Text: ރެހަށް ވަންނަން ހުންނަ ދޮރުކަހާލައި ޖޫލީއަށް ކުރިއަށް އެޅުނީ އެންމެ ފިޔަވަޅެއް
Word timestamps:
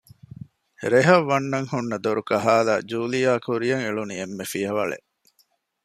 ރެހަށް 0.91 1.25
ވަންނަން 1.29 1.67
ހުންނަ 1.71 1.97
ދޮރުކަހާލައި 2.03 2.83
ޖޫލީއަށް 2.89 3.43
ކުރިއަށް 3.45 3.83
އެޅުނީ 3.85 4.15
އެންމެ 4.19 4.45
ފިޔަވަޅެއް 4.51 5.07